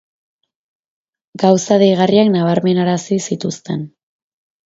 [1.43, 3.87] Gauza deigarriak nabarmenarazi zituzten.